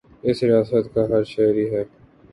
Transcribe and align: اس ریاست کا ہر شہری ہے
اس 0.27 0.37
ریاست 0.43 0.85
کا 0.93 1.01
ہر 1.09 1.23
شہری 1.33 1.65
ہے 1.73 1.83